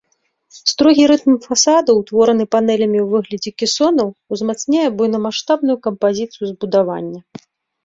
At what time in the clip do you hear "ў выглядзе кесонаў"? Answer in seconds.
3.03-4.07